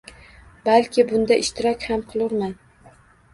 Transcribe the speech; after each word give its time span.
Balki 0.69 1.05
bunda 1.11 1.37
ishtirok 1.43 1.85
ham 1.91 2.03
qilurman. 2.13 2.57